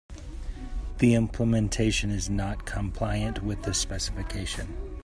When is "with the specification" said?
3.43-4.75